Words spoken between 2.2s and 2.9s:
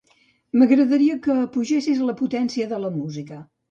potència de